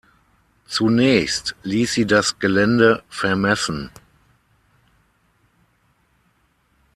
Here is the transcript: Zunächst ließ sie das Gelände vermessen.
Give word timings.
Zunächst 0.65 1.55
ließ 1.61 1.93
sie 1.93 2.07
das 2.07 2.39
Gelände 2.39 3.03
vermessen. 3.07 3.91